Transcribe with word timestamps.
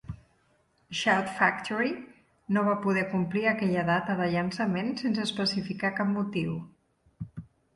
Shout 0.99 1.27
Factory 1.41 1.91
no 2.57 2.63
va 2.69 2.73
poder 2.87 3.03
complir 3.13 3.45
aquella 3.51 3.83
data 3.93 4.17
de 4.23 4.27
llançament 4.37 4.91
sense 5.03 5.29
especificar 5.29 5.93
cap 6.01 6.11
motiu. 6.19 6.57